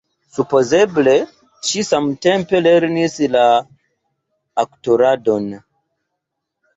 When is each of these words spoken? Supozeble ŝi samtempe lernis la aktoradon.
Supozeble 0.35 1.11
ŝi 1.71 1.83
samtempe 1.89 2.61
lernis 2.67 3.17
la 3.35 3.43
aktoradon. 4.63 5.45